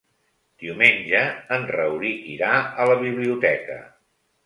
Diumenge 0.63 1.21
en 1.59 1.69
Rauric 1.73 2.27
irà 2.39 2.53
a 2.65 2.91
la 2.93 2.99
biblioteca. 3.07 3.81